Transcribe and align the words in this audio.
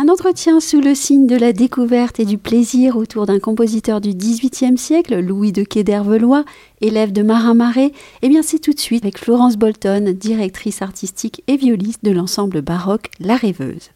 Un 0.00 0.08
entretien 0.08 0.60
sous 0.60 0.80
le 0.80 0.94
signe 0.94 1.26
de 1.26 1.34
la 1.34 1.52
découverte 1.52 2.20
et 2.20 2.24
du 2.24 2.38
plaisir 2.38 2.96
autour 2.96 3.26
d'un 3.26 3.40
compositeur 3.40 4.00
du 4.00 4.10
XVIIIe 4.10 4.78
siècle, 4.78 5.18
Louis 5.18 5.50
de 5.50 5.64
Quai 5.64 5.82
d'Hervelois, 5.82 6.44
élève 6.80 7.10
de 7.10 7.22
Marin 7.22 7.54
Marais, 7.54 7.90
eh 8.22 8.28
bien 8.28 8.42
c'est 8.42 8.60
tout 8.60 8.72
de 8.72 8.78
suite 8.78 9.02
avec 9.02 9.18
Florence 9.18 9.56
Bolton, 9.56 10.14
directrice 10.16 10.82
artistique 10.82 11.42
et 11.48 11.56
violiste 11.56 12.04
de 12.04 12.12
l'ensemble 12.12 12.62
baroque 12.62 13.10
La 13.18 13.34
Rêveuse. 13.34 13.90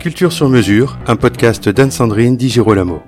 Culture 0.00 0.34
sur 0.34 0.50
mesure, 0.50 0.98
un 1.06 1.16
podcast 1.16 1.70
d'Anne-Sandrine 1.70 2.36
Di 2.36 2.50
Girolamo. 2.50 3.00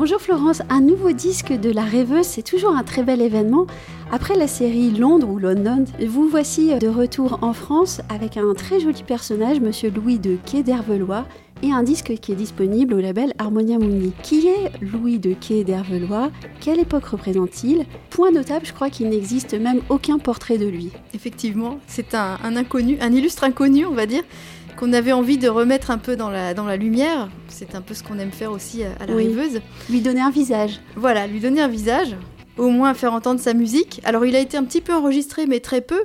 Bonjour 0.00 0.18
Florence, 0.18 0.62
un 0.70 0.80
nouveau 0.80 1.12
disque 1.12 1.52
de 1.52 1.70
La 1.70 1.84
Rêveuse, 1.84 2.24
c'est 2.24 2.40
toujours 2.40 2.74
un 2.74 2.84
très 2.84 3.02
bel 3.02 3.20
événement. 3.20 3.66
Après 4.10 4.34
la 4.34 4.48
série 4.48 4.90
Londres 4.92 5.28
ou 5.28 5.38
London, 5.38 5.84
vous 6.08 6.26
voici 6.26 6.74
de 6.78 6.88
retour 6.88 7.40
en 7.42 7.52
France 7.52 8.00
avec 8.08 8.38
un 8.38 8.54
très 8.54 8.80
joli 8.80 9.02
personnage, 9.02 9.60
Monsieur 9.60 9.90
Louis 9.90 10.18
de 10.18 10.38
Quai 10.46 10.62
d'Hervelois, 10.62 11.26
et 11.62 11.70
un 11.70 11.82
disque 11.82 12.14
qui 12.18 12.32
est 12.32 12.36
disponible 12.36 12.94
au 12.94 13.00
label 13.00 13.34
Harmonia 13.38 13.78
Mundi. 13.78 14.12
Qui 14.22 14.48
est 14.48 14.72
Louis 14.80 15.18
de 15.18 15.34
Quai 15.34 15.64
d'Hervelois 15.64 16.30
Quelle 16.60 16.80
époque 16.80 17.04
représente-t-il? 17.04 17.84
Point 18.08 18.30
notable, 18.30 18.64
je 18.64 18.72
crois 18.72 18.88
qu'il 18.88 19.10
n'existe 19.10 19.52
même 19.52 19.82
aucun 19.90 20.18
portrait 20.18 20.56
de 20.56 20.66
lui. 20.66 20.90
Effectivement, 21.12 21.78
c'est 21.86 22.14
un, 22.14 22.38
inconnu, 22.56 22.96
un 23.02 23.12
illustre 23.12 23.44
inconnu, 23.44 23.84
on 23.84 23.94
va 23.94 24.06
dire 24.06 24.22
qu'on 24.80 24.94
avait 24.94 25.12
envie 25.12 25.36
de 25.36 25.46
remettre 25.46 25.90
un 25.90 25.98
peu 25.98 26.16
dans 26.16 26.30
la, 26.30 26.54
dans 26.54 26.64
la 26.64 26.78
lumière. 26.78 27.28
C'est 27.48 27.74
un 27.74 27.82
peu 27.82 27.92
ce 27.92 28.02
qu'on 28.02 28.18
aime 28.18 28.32
faire 28.32 28.50
aussi 28.50 28.82
à, 28.82 29.04
la 29.04 29.14
riveuse. 29.14 29.60
Lui 29.90 30.00
donner 30.00 30.22
un 30.22 30.30
visage. 30.30 30.80
Voilà, 30.96 31.26
lui 31.26 31.38
donner 31.38 31.60
un 31.60 31.68
visage, 31.68 32.16
au 32.56 32.70
moins 32.70 32.94
faire 32.94 33.12
entendre 33.12 33.40
sa 33.40 33.52
musique. 33.52 34.00
Alors 34.04 34.24
il 34.24 34.34
a 34.34 34.40
été 34.40 34.56
un 34.56 34.64
petit 34.64 34.80
peu 34.80 34.94
enregistré, 34.94 35.44
mais 35.44 35.60
très 35.60 35.82
peu, 35.82 36.04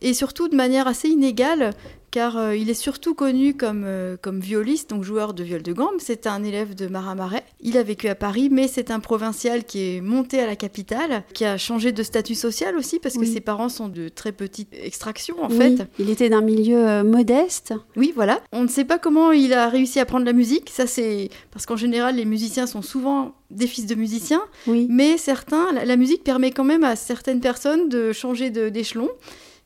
et 0.00 0.14
surtout 0.14 0.46
de 0.46 0.54
manière 0.54 0.86
assez 0.86 1.08
inégale 1.08 1.70
car 2.12 2.36
euh, 2.36 2.54
il 2.54 2.70
est 2.70 2.74
surtout 2.74 3.14
connu 3.14 3.54
comme, 3.54 3.84
euh, 3.84 4.16
comme 4.20 4.38
violiste, 4.38 4.90
donc 4.90 5.02
joueur 5.02 5.32
de 5.32 5.42
viol 5.42 5.62
de 5.62 5.72
gambe. 5.72 5.94
C'est 5.98 6.26
un 6.26 6.44
élève 6.44 6.74
de 6.74 6.86
Marat 6.86 7.14
Marais. 7.14 7.42
Il 7.60 7.78
a 7.78 7.82
vécu 7.82 8.06
à 8.08 8.14
Paris, 8.14 8.50
mais 8.52 8.68
c'est 8.68 8.90
un 8.90 9.00
provincial 9.00 9.64
qui 9.64 9.96
est 9.96 10.00
monté 10.02 10.38
à 10.38 10.46
la 10.46 10.54
capitale, 10.54 11.24
qui 11.32 11.46
a 11.46 11.56
changé 11.56 11.90
de 11.90 12.02
statut 12.02 12.34
social 12.34 12.76
aussi, 12.76 12.98
parce 12.98 13.16
que 13.16 13.24
ses 13.24 13.40
parents 13.40 13.70
sont 13.70 13.88
de 13.88 14.08
très 14.08 14.30
petite 14.30 14.68
extraction 14.74 15.42
en 15.42 15.48
fait. 15.48 15.88
Il 15.98 16.10
était 16.10 16.28
d'un 16.28 16.42
milieu 16.42 16.86
euh, 16.86 17.02
modeste. 17.02 17.72
Oui, 17.96 18.12
voilà. 18.14 18.40
On 18.52 18.62
ne 18.62 18.68
sait 18.68 18.84
pas 18.84 18.98
comment 18.98 19.32
il 19.32 19.54
a 19.54 19.68
réussi 19.70 19.98
à 19.98 20.04
prendre 20.04 20.26
la 20.26 20.34
musique. 20.34 20.68
Ça, 20.68 20.86
c'est 20.86 21.30
parce 21.50 21.64
qu'en 21.64 21.76
général, 21.76 22.16
les 22.16 22.26
musiciens 22.26 22.66
sont 22.66 22.82
souvent 22.82 23.34
des 23.50 23.66
fils 23.66 23.86
de 23.86 23.94
musiciens, 23.94 24.42
oui. 24.66 24.86
mais 24.90 25.16
certains, 25.16 25.72
la, 25.72 25.84
la, 25.86 25.96
musique 25.96 26.24
permet 26.24 26.50
quand 26.50 26.64
même 26.64 26.84
à 26.84 26.96
certaines 26.96 27.40
personnes 27.40 27.88
de 27.88 28.12
changer 28.12 28.50
d'échelon. 28.50 29.08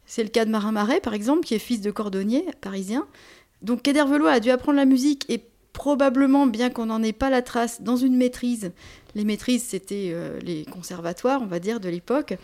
C'est 0.07 0.23
le 0.23 0.29
cas 0.29 0.45
de 0.45 0.51
Marin 0.51 0.73
Marais, 0.73 1.01
par 1.01 1.15
exemple, 1.15 1.45
qui 1.45 1.55
est 1.55 1.59
fils 1.59 1.81
de 1.81 1.91
cordonnier 1.91 2.47
parisien. 2.61 3.07
Donc 3.63 3.83
Kedervelois 3.83 4.33
a 4.33 4.41
dû 4.41 4.51
apprendre 4.51 4.77
la 4.77 4.85
musique 4.85 5.25
et 5.29 5.43
probablement, 5.73 6.47
bien 6.47 6.71
qu'on 6.71 6.87
n'en 6.87 7.03
ait 7.03 7.13
pas 7.13 7.29
la 7.29 7.43
trace, 7.43 7.83
dans 7.83 7.97
une 7.97 8.17
maîtrise. 8.17 8.73
Les 9.15 9.25
maîtrises, 9.25 9.63
c'était 9.63 10.11
euh, 10.13 10.41
les 10.41 10.65
conservatoires, 10.65 11.43
on 11.43 11.47
va 11.47 11.59
dire, 11.59 11.81
de 11.81 11.91
l'époque. 11.91 12.35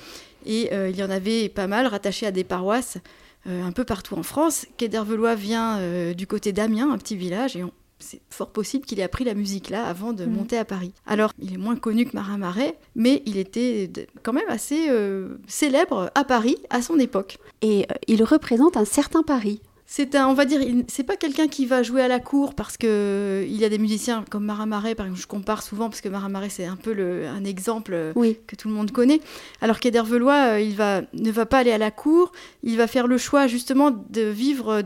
Et 0.44 0.72
euh, 0.72 0.90
il 0.90 0.96
y 0.96 1.02
en 1.02 1.08
avait 1.08 1.48
pas 1.48 1.66
mal 1.66 1.86
rattachés 1.86 2.26
à 2.26 2.30
des 2.30 2.44
paroisses 2.44 2.98
euh, 3.46 3.64
un 3.64 3.72
peu 3.72 3.84
partout 3.84 4.16
en 4.16 4.22
France. 4.22 4.66
Kedervelois 4.76 5.34
vient 5.34 5.80
du 6.12 6.26
côté 6.26 6.52
d'Amiens, 6.52 6.92
un 6.92 6.98
petit 6.98 7.16
village, 7.16 7.56
et 7.56 7.64
on, 7.64 7.72
c'est 8.02 8.20
fort 8.30 8.50
possible 8.50 8.84
qu'il 8.84 9.00
ait 9.00 9.04
appris 9.04 9.24
la 9.24 9.34
musique 9.34 9.70
là 9.70 9.86
avant 9.86 10.12
de 10.12 10.24
mm. 10.24 10.30
monter 10.30 10.58
à 10.58 10.64
Paris. 10.64 10.92
Alors, 11.06 11.32
il 11.40 11.54
est 11.54 11.58
moins 11.58 11.76
connu 11.76 12.04
que 12.04 12.14
Marin 12.14 12.38
Marais, 12.38 12.76
mais 12.94 13.22
il 13.26 13.36
était 13.38 13.90
quand 14.22 14.32
même 14.32 14.48
assez 14.48 14.88
euh, 14.90 15.36
célèbre 15.46 16.10
à 16.14 16.24
Paris 16.24 16.56
à 16.70 16.82
son 16.82 16.98
époque. 16.98 17.38
Et 17.62 17.86
euh, 17.90 17.94
il 18.08 18.22
représente 18.24 18.76
un 18.76 18.84
certain 18.84 19.22
Paris. 19.22 19.60
C'est 19.94 20.14
un, 20.14 20.26
on 20.26 20.32
va 20.32 20.46
dire, 20.46 20.60
c'est 20.88 21.02
pas 21.02 21.16
quelqu'un 21.16 21.48
qui 21.48 21.66
va 21.66 21.82
jouer 21.82 22.00
à 22.00 22.08
la 22.08 22.18
cour 22.18 22.54
parce 22.54 22.78
que 22.78 23.44
il 23.46 23.56
y 23.56 23.64
a 23.64 23.68
des 23.68 23.76
musiciens 23.76 24.24
comme 24.30 24.46
Marin 24.46 24.64
Marais, 24.64 24.94
par 24.94 25.04
exemple, 25.04 25.20
je 25.20 25.26
compare 25.26 25.62
souvent 25.62 25.90
parce 25.90 26.00
que 26.00 26.08
Marin 26.08 26.30
Marais 26.30 26.48
c'est 26.48 26.64
un 26.64 26.76
peu 26.76 26.94
le, 26.94 27.26
un 27.26 27.44
exemple 27.44 28.12
que 28.46 28.56
tout 28.56 28.68
le 28.68 28.74
monde 28.74 28.90
connaît. 28.90 29.20
Alors 29.60 29.80
qu'Edervelois, 29.80 30.54
euh, 30.54 30.60
il 30.60 30.74
va, 30.76 31.02
ne 31.12 31.30
va 31.30 31.44
pas 31.44 31.58
aller 31.58 31.72
à 31.72 31.78
la 31.78 31.90
cour, 31.90 32.32
il 32.62 32.78
va 32.78 32.86
faire 32.86 33.06
le 33.06 33.18
choix 33.18 33.46
justement 33.48 33.90
de 33.90 34.22
vivre 34.22 34.82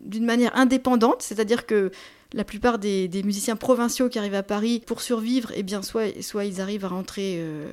d'une 0.00 0.24
manière 0.24 0.56
indépendante, 0.56 1.20
c'est-à-dire 1.20 1.66
que 1.66 1.90
la 2.34 2.44
plupart 2.44 2.78
des, 2.78 3.08
musiciens 3.24 3.56
provinciaux 3.56 4.08
qui 4.08 4.18
arrivent 4.18 4.34
à 4.34 4.42
Paris 4.42 4.82
pour 4.86 5.00
survivre, 5.00 5.50
eh 5.54 5.62
bien, 5.62 5.82
soit, 5.82 6.22
soit 6.22 6.44
ils 6.44 6.60
arrivent 6.60 6.84
à 6.84 6.88
rentrer, 6.88 7.36
euh, 7.38 7.66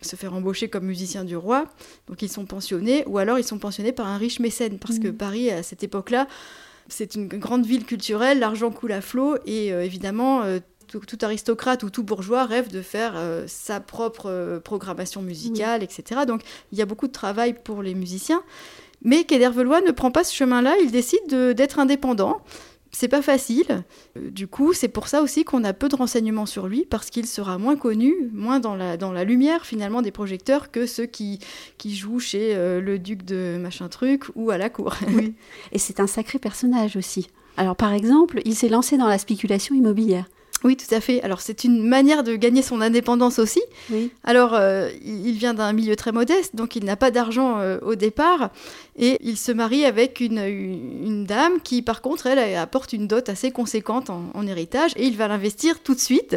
se 0.00 0.16
faire 0.16 0.34
embaucher 0.34 0.68
comme 0.68 0.84
musiciens 0.84 1.24
du 1.24 1.36
roi, 1.36 1.66
donc 2.08 2.22
ils 2.22 2.28
sont 2.28 2.44
pensionnés, 2.44 3.04
ou 3.06 3.18
alors 3.18 3.38
ils 3.38 3.44
sont 3.44 3.58
pensionnés 3.58 3.92
par 3.92 4.08
un 4.08 4.18
riche 4.18 4.40
mécène, 4.40 4.78
parce 4.78 4.98
que 4.98 5.08
mmh. 5.08 5.16
Paris, 5.16 5.50
à 5.50 5.62
cette 5.62 5.84
époque-là, 5.84 6.26
c'est 6.88 7.14
une 7.14 7.28
grande 7.28 7.64
ville 7.64 7.84
culturelle, 7.84 8.40
l'argent 8.40 8.70
coule 8.72 8.92
à 8.92 9.00
flot, 9.00 9.36
et 9.46 9.72
euh, 9.72 9.84
évidemment, 9.84 10.42
euh, 10.42 10.58
tout, 10.88 11.18
aristocrate 11.22 11.84
ou 11.84 11.90
tout 11.90 12.02
bourgeois 12.02 12.44
rêve 12.44 12.70
de 12.70 12.82
faire 12.82 13.14
sa 13.46 13.80
propre 13.80 14.60
programmation 14.62 15.22
musicale, 15.22 15.82
etc. 15.82 16.22
Donc 16.26 16.42
il 16.70 16.76
y 16.76 16.82
a 16.82 16.84
beaucoup 16.84 17.06
de 17.06 17.12
travail 17.12 17.54
pour 17.54 17.82
les 17.82 17.94
musiciens. 17.94 18.42
Mais 19.00 19.24
Kedervelois 19.24 19.80
ne 19.80 19.90
prend 19.90 20.10
pas 20.10 20.22
ce 20.22 20.34
chemin-là, 20.34 20.74
il 20.82 20.90
décide 20.90 21.26
d'être 21.54 21.78
indépendant 21.78 22.42
c'est 22.92 23.08
pas 23.08 23.22
facile. 23.22 23.84
Euh, 24.16 24.30
du 24.30 24.46
coup, 24.46 24.74
c'est 24.74 24.88
pour 24.88 25.08
ça 25.08 25.22
aussi 25.22 25.44
qu'on 25.44 25.64
a 25.64 25.72
peu 25.72 25.88
de 25.88 25.96
renseignements 25.96 26.46
sur 26.46 26.68
lui, 26.68 26.86
parce 26.88 27.10
qu'il 27.10 27.26
sera 27.26 27.58
moins 27.58 27.76
connu, 27.76 28.14
moins 28.32 28.60
dans 28.60 28.76
la, 28.76 28.96
dans 28.96 29.12
la 29.12 29.24
lumière 29.24 29.64
finalement 29.64 30.02
des 30.02 30.10
projecteurs 30.10 30.70
que 30.70 30.86
ceux 30.86 31.06
qui, 31.06 31.40
qui 31.78 31.96
jouent 31.96 32.20
chez 32.20 32.54
euh, 32.54 32.80
le 32.80 32.98
duc 32.98 33.24
de 33.24 33.58
machin 33.58 33.88
truc 33.88 34.24
ou 34.34 34.50
à 34.50 34.58
la 34.58 34.68
cour. 34.68 34.94
Et 35.72 35.78
c'est 35.78 36.00
un 36.00 36.06
sacré 36.06 36.38
personnage 36.38 36.96
aussi. 36.96 37.28
Alors 37.56 37.76
par 37.76 37.92
exemple, 37.92 38.40
il 38.44 38.54
s'est 38.54 38.68
lancé 38.68 38.98
dans 38.98 39.08
la 39.08 39.18
spéculation 39.18 39.74
immobilière. 39.74 40.26
Oui, 40.64 40.76
tout 40.76 40.94
à 40.94 41.00
fait. 41.00 41.20
Alors 41.22 41.40
c'est 41.40 41.64
une 41.64 41.82
manière 41.82 42.22
de 42.22 42.36
gagner 42.36 42.62
son 42.62 42.80
indépendance 42.80 43.40
aussi. 43.40 43.60
Alors 44.22 44.54
euh, 44.54 44.90
il 45.04 45.32
vient 45.32 45.54
d'un 45.54 45.72
milieu 45.72 45.96
très 45.96 46.12
modeste, 46.12 46.54
donc 46.54 46.76
il 46.76 46.84
n'a 46.84 46.94
pas 46.94 47.10
d'argent 47.10 47.58
au 47.82 47.96
départ. 47.96 48.50
Et 48.96 49.18
il 49.22 49.38
se 49.38 49.52
marie 49.52 49.86
avec 49.86 50.20
une, 50.20 50.38
une, 50.38 51.24
dame 51.24 51.60
qui, 51.62 51.80
par 51.80 52.02
contre, 52.02 52.26
elle, 52.26 52.56
apporte 52.56 52.92
une 52.92 53.06
dot 53.06 53.26
assez 53.30 53.50
conséquente 53.50 54.10
en, 54.10 54.46
héritage 54.46 54.92
et 54.96 55.06
il 55.06 55.16
va 55.16 55.28
l'investir 55.28 55.80
tout 55.80 55.94
de 55.94 56.00
suite 56.00 56.36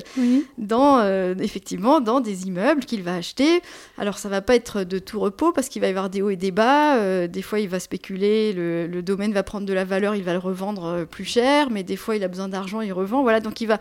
dans, 0.57 0.99
euh, 0.99 1.35
effectivement, 1.39 1.99
dans 1.99 2.21
des 2.21 2.47
immeubles 2.47 2.85
qu'il 2.85 3.03
va 3.03 3.15
acheter. 3.15 3.61
Alors, 3.97 4.17
ça 4.17 4.29
va 4.29 4.41
pas 4.41 4.55
être 4.55 4.83
de 4.83 4.99
tout 4.99 5.19
repos 5.19 5.51
parce 5.51 5.67
qu'il 5.67 5.81
va 5.81 5.87
y 5.87 5.89
avoir 5.89 6.09
des 6.09 6.21
hauts 6.21 6.29
et 6.29 6.37
des 6.37 6.51
bas. 6.51 6.97
Euh, 6.97 7.27
des 7.27 7.41
fois, 7.41 7.59
il 7.59 7.67
va 7.67 7.81
spéculer, 7.81 8.53
le, 8.53 8.87
le, 8.87 9.01
domaine 9.01 9.33
va 9.33 9.43
prendre 9.43 9.65
de 9.65 9.73
la 9.73 9.83
valeur, 9.83 10.15
il 10.15 10.23
va 10.23 10.31
le 10.31 10.39
revendre 10.39 10.85
euh, 10.85 11.05
plus 11.05 11.25
cher, 11.25 11.69
mais 11.69 11.83
des 11.83 11.97
fois, 11.97 12.15
il 12.15 12.23
a 12.23 12.29
besoin 12.29 12.47
d'argent, 12.47 12.79
il 12.79 12.93
revend. 12.93 13.21
Voilà, 13.21 13.41
donc 13.41 13.59
il 13.59 13.67
va 13.67 13.79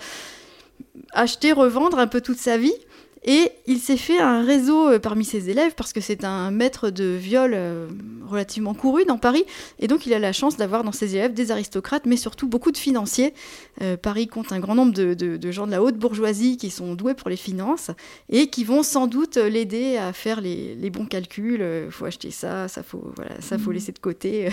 acheter, 1.12 1.52
revendre 1.52 1.98
un 1.98 2.08
peu 2.08 2.20
toute 2.20 2.38
sa 2.38 2.58
vie. 2.58 2.74
Et 3.24 3.50
il 3.66 3.78
s'est 3.78 3.96
fait 3.96 4.18
un 4.18 4.44
réseau 4.44 4.88
euh, 4.88 4.98
parmi 4.98 5.24
ses 5.24 5.48
élèves 5.48 5.74
parce 5.74 5.94
que 5.94 6.00
c'est 6.00 6.24
un 6.24 6.50
maître 6.50 6.90
de 6.90 7.04
viol 7.04 7.52
euh, 7.54 7.88
relativement 8.26 8.74
couru 8.74 9.06
dans 9.06 9.16
Paris. 9.16 9.44
Et 9.78 9.88
donc 9.88 10.04
il 10.06 10.12
a 10.12 10.18
la 10.18 10.32
chance 10.32 10.58
d'avoir 10.58 10.84
dans 10.84 10.92
ses 10.92 11.16
élèves 11.16 11.32
des 11.32 11.50
aristocrates, 11.50 12.04
mais 12.04 12.18
surtout 12.18 12.46
beaucoup 12.46 12.70
de 12.70 12.76
financiers. 12.76 13.32
Euh, 13.80 13.96
Paris 13.96 14.28
compte 14.28 14.52
un 14.52 14.60
grand 14.60 14.74
nombre 14.74 14.92
de, 14.92 15.50
gens 15.50 15.66
de 15.66 15.70
la 15.70 15.82
haute 15.82 15.96
bourgeoisie 15.96 16.58
qui 16.58 16.68
sont 16.68 16.94
doués 16.94 17.14
pour 17.14 17.30
les 17.30 17.36
finances 17.36 17.90
et 18.28 18.48
qui 18.48 18.62
vont 18.64 18.82
sans 18.82 19.06
doute 19.06 19.36
l'aider 19.36 19.96
à 19.96 20.12
faire 20.12 20.42
les, 20.42 20.91
bons 20.91 21.06
calculs. 21.06 21.64
Il 21.86 21.91
faut 21.91 22.04
acheter 22.04 22.30
ça, 22.30 22.68
ça 22.68 22.82
faut, 22.82 23.12
voilà, 23.16 23.41
ça 23.41 23.56
faut 23.56 23.70
mmh. 23.70 23.74
laisser 23.74 23.92
de 23.92 23.98
côté. 23.98 24.48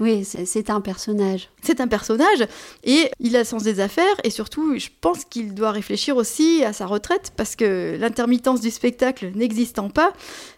oui, 0.00 0.24
c'est 0.44 0.70
un 0.70 0.80
personnage. 0.80 1.50
C'est 1.60 1.80
un 1.80 1.88
personnage 1.88 2.46
et 2.84 3.10
il 3.20 3.36
a 3.36 3.44
sens 3.44 3.62
des 3.62 3.80
affaires 3.80 4.04
et 4.24 4.30
surtout, 4.30 4.78
je 4.78 4.88
pense 5.00 5.24
qu'il 5.24 5.54
doit 5.54 5.72
réfléchir 5.72 6.16
aussi 6.16 6.64
à 6.64 6.72
sa 6.72 6.86
retraite 6.86 7.32
parce 7.36 7.54
que 7.54 7.81
l'intermittence 7.98 8.60
du 8.60 8.70
spectacle 8.70 9.30
n'existant 9.34 9.88
pas, 9.88 10.12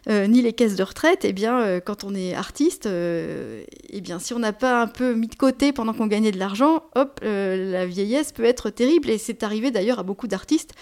euh, 0.08 0.26
ni 0.26 0.42
les 0.42 0.52
caisses 0.52 0.76
de 0.76 0.82
retraite, 0.82 1.24
et 1.24 1.28
eh 1.28 1.32
bien, 1.32 1.60
euh, 1.60 1.80
quand 1.80 2.04
on 2.04 2.14
est 2.14 2.34
artiste, 2.34 2.86
euh, 2.86 3.62
eh 3.90 4.00
bien, 4.00 4.18
si 4.18 4.34
on 4.34 4.38
n'a 4.38 4.52
pas 4.52 4.82
un 4.82 4.86
peu 4.86 5.14
mis 5.14 5.28
de 5.28 5.34
côté 5.34 5.72
pendant 5.72 5.92
qu'on 5.92 6.06
gagnait 6.06 6.32
de 6.32 6.38
l'argent, 6.38 6.84
hop, 6.94 7.20
la 7.22 7.86
vieillesse 7.86 8.32
peut 8.32 8.44
être 8.44 8.70
terrible. 8.70 9.10
Et 9.10 9.18
c'est 9.18 9.42
arrivé 9.42 9.70
d'ailleurs 9.70 9.98
à 9.98 10.02
beaucoup 10.02 10.26
d'artistes 10.26 10.72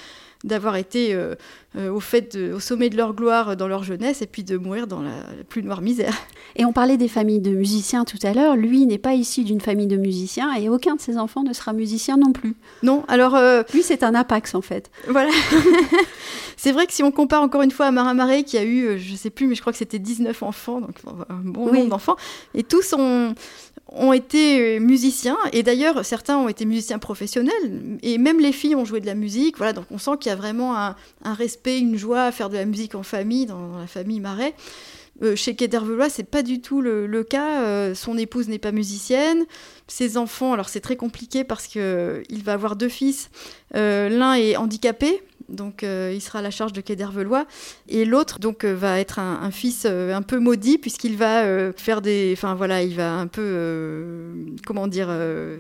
d'avoir 0.45 0.77
été 0.77 1.15
euh, 1.15 1.35
euh, 1.77 1.91
au, 1.91 2.01
fait 2.01 2.37
au 2.37 2.61
sommet 2.61 2.91
de 2.91 2.97
leur 2.97 3.15
gloire 3.15 3.57
dans 3.57 3.69
leur 3.69 3.85
jeunesse 3.85 4.23
et 4.23 4.27
puis 4.27 4.45
de 4.45 4.57
mourir 4.57 4.87
dans 4.87 5.01
la, 5.01 5.13
plus 5.49 5.63
noire 5.63 5.81
misère. 5.81 6.15
Et 6.57 6.65
on 6.65 6.73
parlait 6.73 6.99
des 6.99 7.09
familles 7.09 7.41
de 7.41 7.51
musiciens 7.51 8.05
tout 8.05 8.19
à 8.23 8.35
l'heure. 8.35 8.57
Lui 8.57 8.85
n'est 8.85 8.99
pas 8.99 9.15
issu 9.15 9.43
d'une 9.43 9.61
famille 9.61 9.87
de 9.87 9.97
musiciens 9.97 10.55
et 10.55 10.69
aucun 10.69 10.97
de 10.97 11.01
ses 11.01 11.17
enfants 11.17 11.43
ne 11.43 11.55
sera 11.55 11.73
musicien 11.73 12.19
non 12.19 12.33
plus. 12.33 12.55
Non, 12.83 13.05
alors... 13.09 13.35
Euh, 13.37 13.63
Lui, 13.73 13.83
c'est 13.83 14.03
un 14.03 14.15
apax 14.15 14.55
en 14.55 14.61
fait. 14.61 14.91
Voilà. 15.09 15.31
c'est 16.59 16.73
vrai 16.73 16.87
que 16.87 16.93
si 16.93 17.03
on 17.03 17.11
compare 17.11 17.43
encore 17.43 17.63
une 17.63 17.71
fois 17.71 17.87
à 17.87 17.91
Marin 17.91 18.13
Marais 18.13 18.43
qui 18.43 18.59
a 18.59 18.65
eu, 18.65 18.99
je 18.99 19.15
sais 19.17 19.31
plus, 19.31 19.47
mais 19.47 19.55
je 19.55 19.63
crois 19.63 19.73
que 19.73 19.79
c'était 19.79 19.99
19 19.99 20.43
enfants, 20.43 20.83
donc 20.83 20.97
un 21.31 21.37
bon 21.37 21.73
nombre 21.73 21.89
d'enfants, 21.89 22.17
et 22.55 22.65
tous 22.65 22.93
ont, 22.93 23.35
ont 23.95 24.13
été 24.13 24.81
musiciens, 24.81 25.39
et 25.53 25.63
d'ailleurs 25.63 26.05
certains 26.05 26.39
ont 26.39 26.49
été 26.49 26.65
musiciens 26.65 26.99
professionnels, 26.99 27.99
et 28.03 28.19
même 28.19 28.41
les 28.41 28.53
filles 28.53 28.75
ont 28.75 28.85
joué 28.85 29.01
de 29.01 29.07
la 29.07 29.15
musique, 29.15 29.57
voilà, 29.57 29.73
donc 29.73 29.87
on 29.91 29.99
sent 29.99 30.13
qu'il 30.21 30.31
y 30.31 30.33
a 30.33 30.37
vraiment 30.37 30.77
un, 30.77 30.95
respect, 31.25 31.79
une 31.79 31.97
joie 31.97 32.25
à 32.25 32.33
faire 32.33 32.49
de 32.49 32.57
la 32.57 32.65
musique 32.65 32.95
en 32.95 33.03
famille, 33.03 33.47
dans, 33.47 33.79
la 33.79 33.87
famille 33.87 34.21
Marais. 34.21 34.55
Euh, 35.23 35.37
chez 35.37 35.55
Kedervelois, 35.55 36.09
c'est 36.09 36.25
pas 36.25 36.43
du 36.43 36.61
tout 36.61 36.81
le, 36.81 37.23
cas. 37.23 37.63
Euh, 37.63 37.95
son 37.95 38.17
épouse 38.17 38.49
n'est 38.49 38.59
pas 38.59 38.73
musicienne. 38.73 39.45
Ses 39.87 40.17
enfants, 40.17 40.55
alors 40.55 40.71
c'est 40.71 40.81
très 40.81 40.97
compliqué 40.97 41.45
parce 41.45 41.69
que 41.69 42.23
il 42.31 42.43
va 42.43 42.55
avoir 42.55 42.77
deux 42.77 42.89
fils. 42.89 43.31
L'un 43.75 44.35
est 44.35 44.57
handicapé, 44.57 45.23
donc 45.53 45.83
il 45.83 46.21
sera 46.21 46.41
à 46.41 46.43
la 46.43 46.51
charge 46.51 46.73
de 46.73 46.81
Quai 46.81 46.97
et 47.89 48.05
l'autre 48.05 48.39
donc 48.39 48.65
va 48.65 49.01
être 49.01 49.19
un, 49.19 49.51
fils 49.51 49.87
un 49.87 50.23
peu 50.23 50.39
maudit 50.39 50.79
puisqu'il 50.79 51.17
va 51.17 51.73
faire 51.77 52.03
des, 52.03 52.33
enfin 52.37 52.55
voilà, 52.55 52.83
il 52.83 52.95
va 52.95 53.15
un 53.15 53.27
peu, 53.27 54.35
comment 54.67 54.89
dire, 54.89 55.09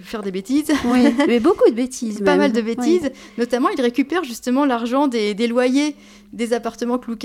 faire 0.02 0.22
des 0.22 0.30
bêtises. 0.30 0.70
Oui, 0.86 1.14
mais 1.26 1.40
beaucoup 1.40 1.68
de 1.68 1.74
bêtises. 1.74 2.20
Pas 2.24 2.36
mal 2.36 2.52
de 2.52 2.60
bêtises. 2.60 3.10
Notamment, 3.38 3.68
il 3.68 3.80
récupère 3.80 4.24
justement 4.24 4.64
l'argent 4.64 5.08
des, 5.08 5.34
des 5.34 5.46
loyers 5.46 5.96
des 6.32 6.54
appartements 6.54 6.98
que 6.98 7.06
Louis 7.06 7.18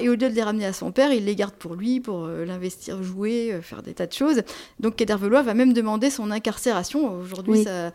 et 0.00 0.08
au 0.08 0.12
lieu 0.12 0.16
de 0.16 0.26
les 0.26 0.42
ramener 0.42 0.66
à 0.66 0.72
son 0.72 0.90
père, 0.90 1.12
il 1.12 1.24
les 1.24 1.36
garde 1.36 1.54
pour 1.54 1.74
lui, 1.74 2.00
pour 2.00 2.24
euh, 2.24 2.44
l'investir, 2.44 3.02
jouer, 3.02 3.52
euh, 3.52 3.60
faire 3.60 3.82
des 3.82 3.94
tas 3.94 4.06
de 4.06 4.12
choses. 4.12 4.42
Donc 4.80 4.96
Kedervelois 4.96 5.42
va 5.42 5.54
même 5.54 5.72
demander 5.72 6.10
son 6.10 6.30
incarcération. 6.30 7.18
Aujourd'hui, 7.20 7.64
ça 7.64 7.92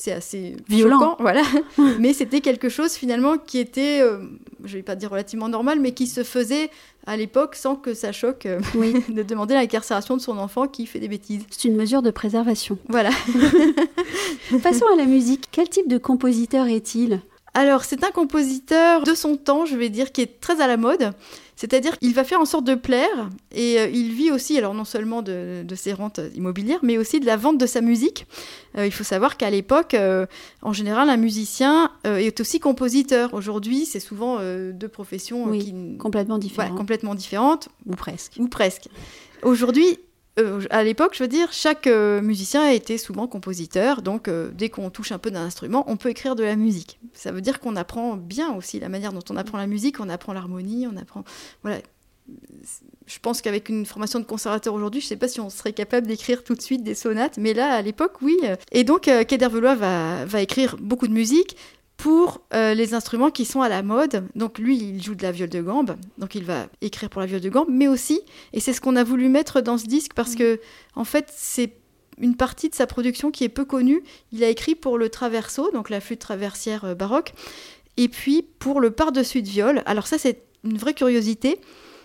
c'est 0.00 0.12
assez 0.12 0.54
violent, 0.68 1.16
voilà. 1.18 1.42
mais 1.98 2.12
c'était 2.12 2.40
quelque 2.40 2.68
chose 2.68 2.92
finalement 2.92 3.36
qui 3.36 3.58
était, 3.58 4.00
euh, 4.00 4.18
je 4.62 4.76
vais 4.76 4.84
pas 4.84 4.94
dire 4.94 5.10
relativement 5.10 5.48
normal, 5.48 5.80
mais 5.80 5.90
qui 5.90 6.06
se 6.06 6.22
faisait 6.22 6.70
à 7.08 7.16
l'époque 7.16 7.56
sans 7.56 7.74
que 7.74 7.94
ça 7.94 8.12
choque 8.12 8.46
de 8.76 9.22
demander 9.24 9.54
l'incarcération 9.54 10.16
de 10.16 10.22
son 10.22 10.38
enfant 10.38 10.68
qui 10.68 10.86
fait 10.86 11.00
des 11.00 11.08
bêtises. 11.08 11.42
C'est 11.50 11.66
une 11.66 11.74
mesure 11.74 12.02
de 12.02 12.12
préservation. 12.12 12.78
Voilà. 12.88 13.10
Passons 14.62 14.86
à 14.94 14.96
la 14.96 15.04
musique. 15.04 15.46
Quel 15.50 15.68
type 15.68 15.88
de 15.88 15.98
compositeur 15.98 16.68
est-il? 16.68 17.20
Alors, 17.54 17.84
c'est 17.84 18.04
un 18.04 18.12
compositeur 18.12 19.02
de 19.02 19.14
son 19.14 19.36
temps, 19.36 19.66
je 19.66 19.76
vais 19.76 19.88
dire, 19.88 20.12
qui 20.12 20.20
est 20.20 20.40
très 20.40 20.60
à 20.60 20.68
la 20.68 20.76
mode. 20.76 21.10
C'est-à-dire 21.58 21.98
qu'il 21.98 22.14
va 22.14 22.22
faire 22.22 22.40
en 22.40 22.44
sorte 22.44 22.64
de 22.64 22.76
plaire 22.76 23.30
et 23.50 23.80
euh, 23.80 23.88
il 23.92 24.12
vit 24.12 24.30
aussi, 24.30 24.56
alors 24.56 24.74
non 24.74 24.84
seulement 24.84 25.22
de, 25.22 25.64
ses 25.74 25.92
rentes 25.92 26.20
immobilières, 26.36 26.78
mais 26.84 26.98
aussi 26.98 27.18
de 27.18 27.26
la 27.26 27.36
vente 27.36 27.58
de 27.58 27.66
sa 27.66 27.80
musique. 27.80 28.28
Euh, 28.76 28.86
il 28.86 28.92
faut 28.92 29.02
savoir 29.02 29.36
qu'à 29.36 29.50
l'époque, 29.50 29.94
euh, 29.94 30.26
en 30.62 30.72
général, 30.72 31.10
un 31.10 31.16
musicien 31.16 31.90
est 32.04 32.38
aussi 32.40 32.60
compositeur. 32.60 33.34
Aujourd'hui, 33.34 33.86
c'est 33.86 33.98
souvent 33.98 34.38
deux 34.72 34.86
professions 34.86 35.50
qui... 35.50 35.74
complètement 35.98 36.38
différentes. 36.38 36.78
complètement 36.78 37.16
différentes. 37.16 37.68
Ou 37.86 37.96
presque. 37.96 38.34
Ou 38.38 38.46
presque. 38.46 38.86
Aujourd'hui, 39.42 39.98
euh, 40.38 40.60
à 40.70 40.84
l'époque, 40.84 41.14
je 41.14 41.24
veux 41.24 41.28
dire, 41.28 41.52
chaque 41.52 41.86
euh, 41.86 42.22
musicien 42.22 42.62
a 42.62 42.72
été 42.72 42.96
souvent 42.98 43.26
compositeur, 43.26 44.02
donc 44.02 44.28
euh, 44.28 44.50
dès 44.52 44.68
qu'on 44.68 44.90
touche 44.90 45.12
un 45.12 45.18
peu 45.18 45.30
d'un 45.30 45.42
instrument, 45.42 45.84
on 45.88 45.96
peut 45.96 46.10
écrire 46.10 46.36
de 46.36 46.44
la 46.44 46.56
musique. 46.56 46.98
Ça 47.12 47.32
veut 47.32 47.40
dire 47.40 47.60
qu'on 47.60 47.76
apprend 47.76 48.16
bien 48.16 48.54
aussi 48.54 48.78
la 48.78 48.88
manière 48.88 49.12
dont 49.12 49.24
on 49.30 49.36
apprend 49.36 49.58
la 49.58 49.66
musique, 49.66 50.00
on 50.00 50.08
apprend 50.08 50.32
l'harmonie, 50.32 50.86
on 50.86 50.96
apprend... 50.96 51.24
Voilà. 51.62 51.78
Je 53.06 53.18
pense 53.20 53.40
qu'avec 53.40 53.70
une 53.70 53.86
formation 53.86 54.20
de 54.20 54.26
conservateur 54.26 54.74
aujourd'hui, 54.74 55.00
je 55.00 55.06
ne 55.06 55.08
sais 55.08 55.16
pas 55.16 55.28
si 55.28 55.40
on 55.40 55.48
serait 55.48 55.72
capable 55.72 56.06
d'écrire 56.06 56.44
tout 56.44 56.54
de 56.54 56.60
suite 56.60 56.82
des 56.82 56.94
sonates, 56.94 57.38
mais 57.38 57.54
là, 57.54 57.72
à 57.72 57.80
l'époque, 57.80 58.20
oui. 58.20 58.36
Et 58.70 58.84
donc, 58.84 59.04
Kedervelois 59.26 59.74
va 59.74 60.42
écrire 60.42 60.76
beaucoup 60.78 61.08
de 61.08 61.14
musique, 61.14 61.56
pour 61.98 62.40
euh, 62.54 62.74
les 62.74 62.94
instruments 62.94 63.30
qui 63.30 63.44
sont 63.44 63.60
à 63.60 63.68
la 63.68 63.82
mode. 63.82 64.24
Donc 64.36 64.58
lui, 64.58 64.78
il 64.78 65.02
joue 65.02 65.16
de 65.16 65.22
la 65.22 65.32
viole 65.32 65.50
de 65.50 65.60
gambe, 65.60 65.96
donc 66.16 66.34
il 66.34 66.44
va 66.44 66.68
écrire 66.80 67.10
pour 67.10 67.20
la 67.20 67.26
viole 67.26 67.40
de 67.40 67.48
gambe, 67.50 67.66
mais 67.68 67.88
aussi, 67.88 68.22
et 68.54 68.60
c'est 68.60 68.72
ce 68.72 68.80
qu'on 68.80 68.96
a 68.96 69.04
voulu 69.04 69.28
mettre 69.28 69.60
dans 69.60 69.76
ce 69.76 69.86
disque 69.86 70.14
parce 70.14 70.34
que 70.34 70.60
en 70.94 71.04
fait 71.04 71.30
c'est 71.36 71.74
une 72.20 72.36
partie 72.36 72.68
de 72.68 72.74
sa 72.74 72.86
production 72.86 73.30
qui 73.30 73.44
est 73.44 73.48
peu 73.48 73.64
connue. 73.64 74.02
Il 74.32 74.42
a 74.44 74.48
écrit 74.48 74.76
pour 74.76 74.96
le 74.96 75.08
traverso, 75.08 75.70
donc 75.72 75.90
la 75.90 76.00
flûte 76.00 76.20
traversière 76.20 76.84
euh, 76.84 76.94
baroque, 76.94 77.34
et 77.96 78.08
puis 78.08 78.46
pour 78.60 78.80
le 78.80 78.92
par-dessus 78.92 79.42
de 79.42 79.48
viole. 79.48 79.82
Alors 79.84 80.06
ça 80.06 80.18
c'est 80.18 80.44
une 80.64 80.78
vraie 80.78 80.94
curiosité. 80.94 81.60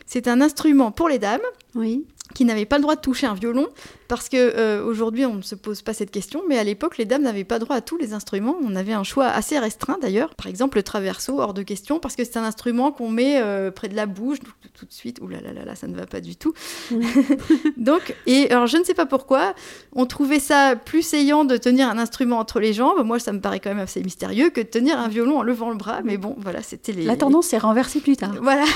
C'est 0.07 0.27
un 0.27 0.41
instrument 0.41 0.91
pour 0.91 1.07
les 1.07 1.19
dames. 1.19 1.39
Oui 1.75 2.05
qui 2.33 2.45
n'avaient 2.45 2.65
pas 2.65 2.77
le 2.77 2.83
droit 2.83 2.95
de 2.95 3.01
toucher 3.01 3.27
un 3.27 3.33
violon, 3.33 3.67
parce 4.07 4.29
que 4.29 4.37
euh, 4.37 4.83
aujourd'hui 4.83 5.25
on 5.25 5.35
ne 5.35 5.41
se 5.41 5.55
pose 5.55 5.81
pas 5.81 5.93
cette 5.93 6.09
question, 6.09 6.41
mais 6.47 6.57
à 6.57 6.63
l'époque 6.63 6.97
les 6.97 7.05
dames 7.05 7.21
n'avaient 7.21 7.43
pas 7.43 7.59
droit 7.59 7.75
à 7.75 7.81
tous 7.81 7.97
les 7.97 8.13
instruments. 8.13 8.55
On 8.63 8.75
avait 8.75 8.93
un 8.93 9.03
choix 9.03 9.27
assez 9.27 9.59
restreint 9.59 9.97
d'ailleurs. 10.01 10.33
Par 10.35 10.47
exemple 10.47 10.77
le 10.77 10.83
traverso, 10.83 11.39
hors 11.39 11.53
de 11.53 11.63
question, 11.63 11.99
parce 11.99 12.15
que 12.15 12.23
c'est 12.23 12.37
un 12.37 12.43
instrument 12.43 12.91
qu'on 12.91 13.09
met 13.09 13.41
euh, 13.41 13.71
près 13.71 13.89
de 13.89 13.95
la 13.95 14.05
bouche, 14.05 14.39
donc 14.39 14.53
tout 14.73 14.85
de 14.85 14.93
suite, 14.93 15.19
ouh 15.21 15.27
là 15.27 15.41
là 15.41 15.51
là 15.53 15.65
là, 15.65 15.75
ça 15.75 15.87
ne 15.87 15.95
va 15.95 16.05
pas 16.05 16.21
du 16.21 16.35
tout. 16.35 16.53
donc, 17.77 18.15
et 18.25 18.49
alors 18.49 18.67
je 18.67 18.77
ne 18.77 18.83
sais 18.83 18.93
pas 18.93 19.05
pourquoi, 19.05 19.53
on 19.91 20.05
trouvait 20.05 20.39
ça 20.39 20.75
plus 20.77 21.13
ayant 21.13 21.43
de 21.43 21.57
tenir 21.57 21.89
un 21.89 21.97
instrument 21.97 22.39
entre 22.39 22.59
les 22.61 22.71
jambes. 22.71 23.05
Moi 23.05 23.19
ça 23.19 23.33
me 23.33 23.41
paraît 23.41 23.59
quand 23.59 23.69
même 23.69 23.79
assez 23.79 24.01
mystérieux 24.01 24.49
que 24.49 24.61
de 24.61 24.67
tenir 24.67 24.97
un 24.97 25.09
violon 25.09 25.39
en 25.39 25.43
levant 25.43 25.69
le 25.69 25.77
bras, 25.77 26.01
mais 26.03 26.17
bon 26.17 26.35
voilà, 26.39 26.61
c'était 26.61 26.93
les. 26.93 27.03
La 27.03 27.17
tendance 27.17 27.47
s'est 27.47 27.57
renversée 27.57 27.99
plus 27.99 28.15
tard. 28.15 28.33
Voilà. 28.41 28.63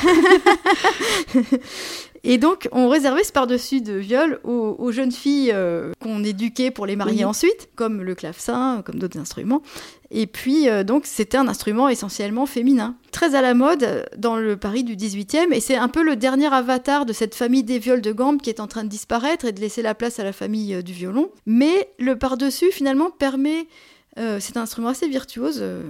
Et 2.24 2.38
donc, 2.38 2.68
on 2.72 2.90
réservait 2.90 3.24
ce 3.24 3.32
par-dessus 3.32 3.82
de 3.82 3.94
viol 3.94 4.40
aux, 4.44 4.92
jeunes 4.92 5.12
filles 5.12 5.52
euh, 5.54 5.92
qu'on 6.02 6.24
éduquait 6.24 6.72
pour 6.72 6.86
les 6.86 6.96
marier 6.96 7.26
ensuite, 7.26 7.70
comme 7.76 8.02
le 8.02 8.16
clavecin, 8.16 8.82
comme 8.86 8.96
d'autres 9.00 9.20
instruments. 9.20 9.62
Et 10.10 10.28
puis, 10.28 10.70
euh, 10.70 10.84
donc, 10.84 11.06
c'était 11.06 11.38
un 11.38 11.48
instrument 11.48 11.90
essentiellement 11.90 12.46
féminin. 12.46 12.96
Très 13.12 13.36
à 13.36 13.42
la 13.42 13.54
mode 13.54 14.06
dans 14.18 14.38
le 14.38 14.58
Paris 14.58 14.84
du 14.84 14.96
18e, 14.96 15.54
et 15.54 15.60
c'est 15.60 15.76
un 15.76 15.90
peu 15.90 16.04
le 16.04 16.16
dernier 16.16 16.52
avatar 16.54 17.06
de 17.06 17.14
cette 17.14 17.36
famille 17.36 17.64
des 17.64 17.80
viols 17.80 18.02
de 18.02 18.12
gambe 18.12 18.42
qui 18.42 18.50
est 18.50 18.60
en 18.60 18.68
train 18.68 18.84
de 18.84 18.90
disparaître 18.90 19.46
et 19.46 19.52
de 19.52 19.60
laisser 19.60 19.82
la 19.82 19.96
place 19.96 20.20
à 20.20 20.24
la 20.24 20.34
famille 20.34 20.76
euh, 20.76 20.82
du 20.82 20.94
violon. 20.94 21.30
Mais 21.46 21.90
le 22.00 22.16
par-dessus, 22.18 22.72
finalement, 22.72 23.12
permet 23.12 23.68
euh, 24.18 24.40
c'est 24.40 24.58
un 24.58 24.62
instrument 24.62 24.90
assez 24.90 25.08
virtuose, 25.08 25.60
euh, 25.62 25.84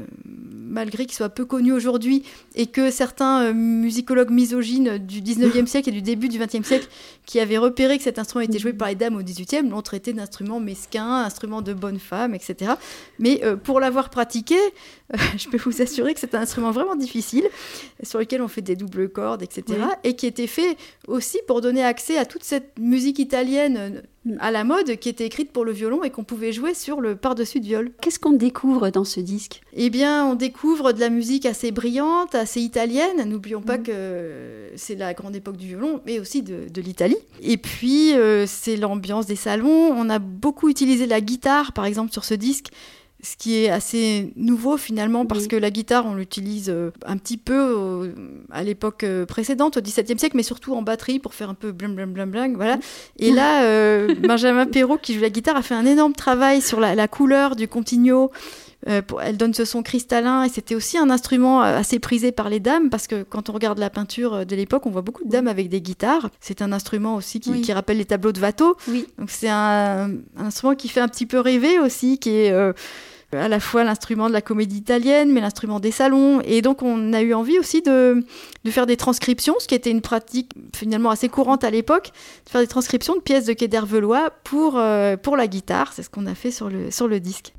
malgré 0.68 1.06
qu'il 1.06 1.16
soit 1.16 1.30
peu 1.30 1.46
connu 1.46 1.72
aujourd'hui 1.72 2.24
et 2.56 2.68
que 2.68 2.92
certains 2.92 3.44
euh, 3.44 3.54
musicologues 3.54 4.30
misogynes 4.30 4.98
du 4.98 5.22
19e 5.22 5.66
siècle 5.66 5.90
et 5.90 5.92
du 5.92 6.02
début 6.02 6.28
du 6.30 6.40
20e 6.40 6.64
siècle, 6.64 6.88
qui 7.26 7.40
avaient 7.40 7.58
repéré 7.58 7.98
que 7.98 8.04
cet 8.04 8.20
instrument 8.20 8.42
était 8.42 8.60
joué 8.60 8.74
par 8.74 8.90
les 8.90 8.96
dames 8.96 9.16
au 9.16 9.22
18e, 9.22 9.70
l'ont 9.70 9.82
traité 9.82 10.14
d'instrument 10.14 10.60
mesquin, 10.60 11.24
instrument 11.24 11.62
de 11.62 11.74
bonne 11.74 12.00
femme, 12.00 12.34
etc. 12.36 12.74
Mais 13.20 13.42
pour 13.64 13.80
l'avoir 13.80 14.10
pratiqué, 14.10 14.58
je 15.38 15.50
peux 15.50 15.58
vous 15.58 15.82
assurer 15.82 16.14
que 16.14 16.20
c'est 16.20 16.36
un 16.36 16.42
instrument 16.42 16.72
vraiment 16.72 16.96
difficile, 16.96 17.48
sur 18.04 18.20
lequel 18.20 18.42
on 18.42 18.48
fait 18.48 18.62
des 18.62 18.76
doubles 18.76 19.10
cordes, 19.10 19.42
etc. 19.42 19.80
Et 20.04 20.16
qui 20.16 20.26
était 20.26 20.48
fait 20.48 20.78
aussi 21.08 21.38
pour 21.48 21.62
donner 21.62 21.84
accès 21.84 22.18
à 22.18 22.26
toute 22.26 22.44
cette 22.44 22.78
musique 22.80 23.20
italienne 23.20 24.04
à 24.40 24.52
la 24.52 24.64
mode 24.64 24.98
qui 24.98 25.10
était 25.10 25.26
écrite 25.26 25.52
pour 25.52 25.66
le 25.66 25.72
violon 25.72 26.04
et 26.04 26.10
qu'on 26.10 26.24
pouvait 26.24 26.52
jouer 26.52 26.74
sur 26.74 27.02
le 27.02 27.16
par-dessus 27.16 27.60
de 27.60 27.66
viol. 27.66 27.92
Qu'est-ce 28.02 28.20
qu'on 28.20 28.32
découvre 28.32 28.90
dans 28.90 29.04
ce 29.04 29.20
disque? 29.20 29.62
Eh 29.74 29.90
bien, 29.90 30.26
on 30.26 30.36
découvre 30.36 30.92
de 30.92 31.00
la 31.00 31.10
musique 31.10 31.46
assez 31.46 31.72
brillante, 31.72 32.36
assez 32.36 32.62
italienne. 32.62 33.24
N'oublions 33.26 33.62
pas 33.62 33.78
mm. 33.78 33.84
que 33.84 34.72
c'est 34.76 34.96
la 34.96 35.14
grande 35.14 35.36
époque 35.36 35.58
du 35.58 35.68
violon, 35.68 36.02
mais 36.06 36.20
aussi 36.20 36.42
de, 36.42 36.82
l'Italie. 36.82 37.18
Et 37.42 37.58
puis, 37.58 38.14
euh, 38.14 38.46
c'est 38.48 38.78
l'ambiance 38.78 39.26
des 39.26 39.36
salons. 39.36 39.92
On 39.96 40.10
a 40.10 40.20
beaucoup 40.20 40.70
utilisé 40.70 41.06
la 41.08 41.22
guitare, 41.22 41.74
par 41.74 41.86
exemple, 41.86 42.12
sur 42.12 42.24
ce 42.24 42.34
disque 42.34 42.68
ce 43.22 43.36
qui 43.36 43.56
est 43.56 43.70
assez 43.70 44.32
nouveau 44.36 44.78
finalement 44.78 45.26
parce 45.26 45.48
que 45.48 45.56
la 45.56 45.72
guitare 45.72 46.06
on 46.06 46.14
l'utilise 46.14 46.70
euh, 46.70 46.92
un 47.06 47.18
petit 47.18 47.38
peu 47.38 48.14
à 48.52 48.64
l'époque 48.64 49.04
euh, 49.04 49.26
précédente 49.26 49.78
au 49.78 49.82
XVIIe 49.82 50.20
siècle 50.20 50.38
mais 50.38 50.44
surtout 50.44 50.76
en 50.76 50.84
batterie 50.84 51.18
pour 51.18 51.34
faire 51.34 51.50
un 51.50 51.56
peu 51.56 51.72
blam 51.72 51.96
blam 51.96 52.14
blam 52.14 52.30
blam 52.30 52.56
voilà. 52.56 52.78
Et 53.18 53.32
là 53.32 53.64
euh, 53.64 54.14
Benjamin 54.28 54.68
Perrault 54.68 55.00
qui 55.00 55.16
joue 55.16 55.22
la 55.22 55.32
guitare 55.32 55.56
a 55.56 55.64
fait 55.64 55.74
un 55.74 55.86
énorme 55.86 56.14
travail 56.14 56.62
sur 56.62 56.80
la, 56.80 57.08
couleur 57.08 57.56
du 57.56 57.68
continuo 57.68 58.32
elle 58.86 59.38
donne 59.38 59.54
ce 59.54 59.66
son 59.66 59.84
cristallin 59.84 60.44
et 60.44 60.50
c'était 60.50 60.76
aussi 60.76 60.98
un 60.98 61.10
instrument 61.10 61.62
assez 61.62 62.00
prisé 62.00 62.32
par 62.32 62.50
les 62.50 62.60
dames 62.60 62.90
parce 62.90 63.08
que 63.08 63.24
quand 63.24 63.50
on 63.50 63.54
regarde 63.54 63.80
la 63.80 63.90
peinture 63.90 64.46
de 64.46 64.56
l'époque, 64.56 64.86
on 64.86 64.92
voit 64.92 65.02
beaucoup 65.02 65.26
de 65.26 65.30
dames 65.30 65.48
avec 65.48 65.68
des 65.68 65.82
guitares. 65.82 66.30
C'est 66.40 66.62
un 66.62 66.72
instrument 66.72 67.16
aussi 67.16 67.40
qui, 67.40 67.74
rappelle 67.74 67.98
les 67.98 68.06
tableaux 68.06 68.32
de 68.32 68.40
Watteau. 68.40 68.78
Donc 69.18 69.30
c'est 69.30 69.50
un, 69.50 70.12
un, 70.38 70.46
instrument 70.46 70.76
qui 70.76 70.88
fait 70.90 71.02
un 71.02 71.08
petit 71.08 71.26
peu 71.26 71.40
rêver 71.40 71.80
aussi, 71.80 72.20
qui 72.20 72.30
est 72.30 72.54
à 73.34 73.48
la 73.48 73.60
fois 73.60 73.84
l'instrument 73.84 74.28
de 74.28 74.34
la 74.34 74.42
comédie 74.42 74.78
italienne, 74.78 75.32
mais 75.32 75.42
l'instrument 75.42 75.80
des 75.80 75.92
salons. 75.92 76.42
Et 76.42 76.62
donc, 76.62 76.82
on 76.82 77.14
a 77.14 77.22
eu 77.22 77.34
envie 77.34 77.60
aussi 77.60 77.82
de, 77.82 78.24
de, 78.64 78.72
faire 78.72 78.86
des 78.86 78.96
transcriptions, 78.96 79.56
ce 79.60 79.68
qui 79.68 79.76
était 79.76 79.92
une 79.92 80.02
pratique 80.02 80.52
finalement 80.76 81.10
assez 81.10 81.28
courante 81.28 81.64
à 81.64 81.70
l'époque, 81.70 82.12
de 82.46 82.50
faire 82.50 82.62
des 82.62 82.68
transcriptions 82.68 83.16
de 83.16 83.22
pièces 83.22 83.46
de 83.46 83.54
Quai 83.54 83.68
d'Hervelois 83.68 84.32
pour, 84.44 84.78
euh, 84.78 85.18
pour 85.18 85.36
la 85.36 85.48
guitare. 85.48 85.92
C'est 85.94 86.04
ce 86.04 86.10
qu'on 86.10 86.26
a 86.26 86.36
fait 86.36 86.52
sur 86.52 86.70
le, 86.70 86.90
sur 86.90 87.08
le 87.08 87.20
disque. 87.20 87.54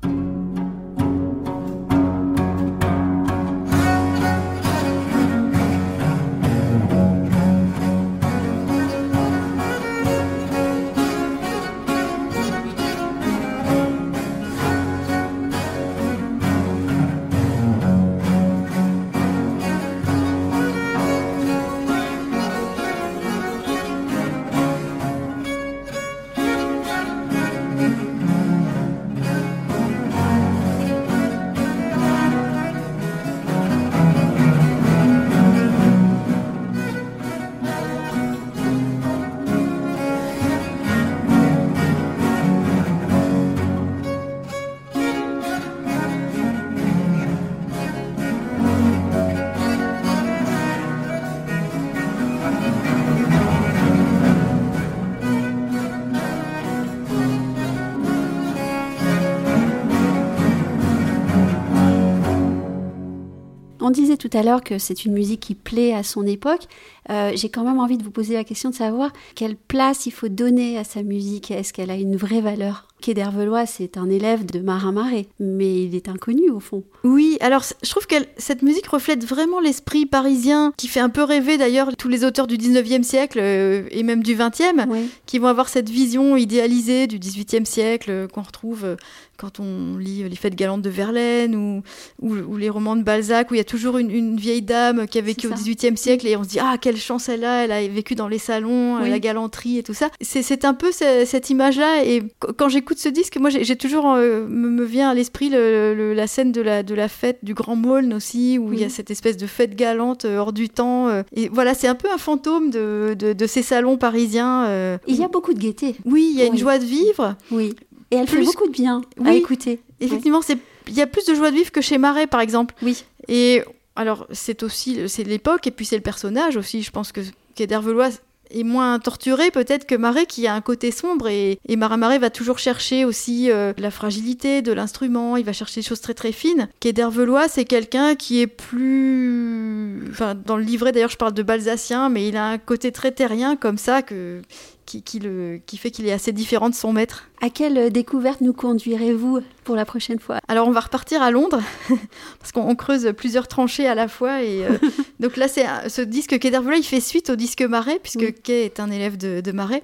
On 63.89 63.91
disait 63.91 64.17
tout 64.17 64.29
à 64.33 64.43
l'heure 64.43 64.63
que 64.63 64.77
c'est 64.77 65.03
une 65.05 65.13
musique 65.13 65.39
qui 65.39 65.55
plaît 65.55 65.95
à 65.95 66.03
son 66.03 66.27
époque. 66.27 66.67
Euh, 67.09 67.31
j'ai 67.33 67.49
quand 67.49 67.63
même 67.63 67.79
envie 67.79 67.97
de 67.97 68.03
vous 68.03 68.11
poser 68.11 68.35
la 68.35 68.43
question 68.43 68.69
de 68.69 68.75
savoir 68.75 69.11
quelle 69.33 69.55
place 69.55 70.05
il 70.05 70.11
faut 70.11 70.27
donner 70.27 70.77
à 70.77 70.83
sa 70.83 71.01
musique. 71.01 71.49
Est-ce 71.49 71.73
qu'elle 71.73 71.89
a 71.89 71.95
une 71.95 72.15
vraie 72.15 72.41
valeur? 72.41 72.85
Quai 73.01 73.13
d'Hervelois, 73.13 73.65
c'est 73.65 73.97
un 73.97 74.09
élève 74.09 74.45
de 74.45 74.59
Marin 74.59 74.91
Marais, 74.91 75.25
mais 75.39 75.85
il 75.85 75.95
est 75.95 76.09
inconnu 76.09 76.49
au 76.51 76.59
fond. 76.59 76.83
Oui, 77.03 77.37
alors 77.39 77.63
je 77.81 77.89
trouve 77.89 78.05
que 78.05 78.15
cette 78.37 78.61
musique 78.61 78.87
reflète 78.87 79.25
vraiment 79.25 79.59
l'esprit 79.59 80.05
parisien 80.05 80.73
qui 80.77 80.87
fait 80.87 80.99
un 80.99 81.09
peu 81.09 81.23
rêver 81.23 81.57
d'ailleurs 81.57 81.95
tous 81.95 82.09
les 82.09 82.25
auteurs 82.25 82.45
du 82.45 82.57
19e 82.57 83.03
siècle 83.03 83.39
euh, 83.41 83.87
et 83.89 84.03
même 84.03 84.21
du 84.21 84.35
20e, 84.35 84.85
qui 85.25 85.39
vont 85.39 85.47
avoir 85.47 85.69
cette 85.69 85.89
vision 85.89 86.35
idéalisée 86.35 87.07
du 87.07 87.17
18e 87.17 87.65
siècle 87.65 88.11
euh, 88.11 88.27
qu'on 88.27 88.41
retrouve 88.41 88.97
quand 89.39 89.59
on 89.59 89.97
lit 89.97 90.27
Les 90.27 90.35
Fêtes 90.35 90.55
galantes 90.55 90.81
de 90.81 90.89
Verlaine 90.89 91.55
ou, 91.55 91.81
ou, 92.21 92.57
les 92.57 92.69
romans 92.69 92.95
de 92.95 93.03
Balzac 93.03 93.51
où 93.51 93.53
il 93.53 93.57
y 93.57 93.61
a 93.61 93.65
toujours 93.65 93.97
une, 93.97 94.35
vieille 94.35 94.61
dame 94.61 95.07
qui 95.07 95.17
a 95.17 95.21
vécu 95.21 95.47
au 95.47 95.51
XVIIIe 95.51 95.97
siècle 95.97 96.27
et 96.27 96.35
on 96.35 96.43
se 96.43 96.49
dit 96.49 96.59
ah 96.59 96.77
quelle 96.79 96.97
chance 96.97 97.29
elle 97.29 97.45
a, 97.45 97.63
elle 97.63 97.71
a 97.71 97.87
vécu 97.87 98.15
dans 98.15 98.27
les 98.27 98.37
salons, 98.37 98.97
euh, 98.97 99.07
la 99.07 99.19
galanterie 99.19 99.77
et 99.77 99.83
tout 99.83 99.93
ça. 99.93 100.09
C'est 100.21 100.65
un 100.65 100.73
peu 100.73 100.91
cette 100.91 101.49
image-là 101.49 102.03
et 102.03 102.23
quand 102.57 102.69
j'écoute 102.69 102.99
ce 102.99 103.09
disque, 103.09 103.37
moi 103.37 103.49
j'ai 103.49 103.75
toujours 103.75 104.11
euh, 104.13 104.45
me, 104.47 104.83
vient 104.83 105.09
à 105.09 105.13
l'esprit 105.13 105.49
la 105.49 106.27
scène 106.27 106.51
de 106.51 106.61
la, 106.61 106.83
de 106.83 106.93
la 106.93 107.07
fête 107.07 107.39
du 107.43 107.53
Grand 107.53 107.75
Maulne 107.75 108.13
aussi 108.13 108.57
où 108.57 108.73
il 108.73 108.79
y 108.79 108.83
a 108.83 108.89
cette 108.89 109.09
espèce 109.09 109.37
de 109.37 109.47
fête 109.47 109.75
galante 109.75 110.25
euh, 110.25 110.37
hors 110.37 110.53
du 110.53 110.69
temps 110.69 111.09
et 111.33 111.47
voilà 111.49 111.73
c'est 111.73 111.87
un 111.87 111.95
peu 111.95 112.11
un 112.11 112.17
fantôme 112.17 112.71
de, 112.71 113.15
de, 113.15 113.47
ces 113.47 113.61
salons 113.61 113.97
parisiens. 113.97 114.99
il 115.07 115.15
y 115.15 115.23
a 115.23 115.29
beaucoup 115.29 115.53
de 115.53 115.59
gaieté. 115.59 115.95
Oui, 116.05 116.29
il 116.33 116.39
y 116.39 116.41
a 116.41 116.45
une 116.45 116.57
joie 116.57 116.77
de 116.77 116.85
vivre. 116.85 117.35
Oui. 117.51 117.73
Et 118.11 118.15
elle 118.15 118.27
fait 118.27 118.41
beaucoup 118.41 118.67
de 118.67 118.71
bien 118.71 119.01
à 119.23 119.33
écouter. 119.33 119.81
Effectivement, 119.99 120.41
il 120.87 120.93
y 120.93 121.01
a 121.01 121.07
plus 121.07 121.25
de 121.25 121.35
joie 121.35 121.51
de 121.51 121.55
vivre 121.55 121.71
que 121.71 121.81
chez 121.81 121.97
Marais, 121.97 122.27
par 122.27 122.41
exemple. 122.41 122.73
Oui. 122.81 123.03
Et 123.27 123.63
alors, 123.95 124.27
c'est 124.31 124.63
aussi 124.63 125.07
c'est 125.07 125.23
l'époque 125.23 125.67
et 125.67 125.71
puis 125.71 125.85
c'est 125.85 125.97
le 125.97 126.01
personnage 126.01 126.57
aussi. 126.57 126.81
Je 126.81 126.91
pense 126.91 127.11
que 127.11 127.21
Velois 127.57 128.09
est 128.51 128.63
moins 128.63 128.97
torturé 128.99 129.51
peut-être 129.51 129.85
que 129.85 129.95
Marais 129.95 130.25
qui 130.25 130.47
a 130.47 130.53
un 130.53 130.61
côté 130.61 130.91
sombre 130.91 131.27
et, 131.27 131.59
et 131.67 131.75
Marais 131.75 131.97
Marais 131.97 132.17
va 132.17 132.29
toujours 132.29 132.57
chercher 132.57 133.05
aussi 133.05 133.51
euh, 133.51 133.73
la 133.77 133.91
fragilité 133.91 134.61
de 134.61 134.71
l'instrument, 134.71 135.37
il 135.37 135.45
va 135.45 135.53
chercher 135.53 135.81
des 135.81 135.87
choses 135.87 136.01
très 136.01 136.13
très 136.13 136.31
fines. 136.31 136.67
Velois, 136.83 137.47
c'est 137.47 137.65
quelqu'un 137.65 138.15
qui 138.15 138.41
est 138.41 138.47
plus... 138.47 140.07
Enfin, 140.09 140.33
dans 140.33 140.57
le 140.57 140.63
livret 140.63 140.91
d'ailleurs 140.91 141.11
je 141.11 141.17
parle 141.17 141.33
de 141.33 141.43
balsacien, 141.43 142.09
mais 142.09 142.27
il 142.27 142.37
a 142.37 142.47
un 142.47 142.57
côté 142.57 142.91
très 142.91 143.11
terrien 143.11 143.55
comme 143.55 143.77
ça 143.77 144.01
que 144.01 144.41
qui, 144.89 145.19
le, 145.19 145.59
qui 145.65 145.77
fait 145.77 145.91
qu'il 145.91 146.07
est 146.07 146.11
assez 146.11 146.31
différent 146.31 146.69
de 146.69 146.75
son 146.75 146.91
maître. 146.93 147.29
À 147.41 147.49
quelle 147.49 147.91
découverte 147.91 148.41
nous 148.41 148.53
conduirez-vous 148.53 149.39
pour 149.63 149.75
la 149.75 149.85
prochaine 149.85 150.19
fois? 150.19 150.39
Alors 150.47 150.67
on 150.67 150.71
va 150.71 150.81
repartir 150.81 151.21
à 151.21 151.31
Londres, 151.31 151.61
parce 152.39 152.51
qu'on 152.51 152.75
creuse 152.75 153.13
plusieurs 153.15 153.47
tranchées 153.47 153.87
à 153.87 153.95
la 153.95 154.07
fois. 154.07 154.43
Et 154.43 154.65
euh, 154.65 154.77
donc 155.19 155.37
là, 155.37 155.47
c'est 155.47 155.65
ce 155.87 156.01
disque 156.01 156.37
Quai 156.39 156.51
il 156.51 156.83
fait 156.83 156.99
suite 156.99 157.29
au 157.29 157.35
disque 157.35 157.61
Marais, 157.61 157.99
puisque 158.01 158.41
Quai 158.41 158.65
est 158.65 158.79
un 158.79 158.89
élève 158.89 159.17
de, 159.17 159.51
Marais. 159.51 159.83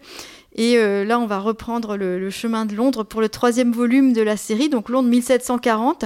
Et 0.56 0.78
euh, 0.78 1.04
là, 1.06 1.20
on 1.20 1.28
va 1.28 1.40
reprendre 1.40 1.98
le, 1.98 2.30
chemin 2.30 2.66
de 2.66 2.76
Londres 2.76 3.04
pour 3.04 3.22
le 3.22 3.30
troisième 3.30 3.72
volume 3.72 4.14
de 4.14 4.22
la 4.22 4.38
série, 4.38 4.70
donc 4.70 4.90
Londres 4.90 5.10
1740, 5.10 6.06